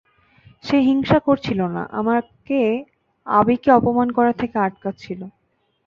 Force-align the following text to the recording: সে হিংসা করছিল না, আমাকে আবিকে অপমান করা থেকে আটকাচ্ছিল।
সে 0.63 0.77
হিংসা 0.87 1.17
করছিল 1.27 1.59
না, 1.75 1.83
আমাকে 1.91 2.59
আবিকে 3.27 3.69
অপমান 3.71 4.07
করা 4.17 4.33
থেকে 4.33 4.55
আটকাচ্ছিল। 4.59 5.21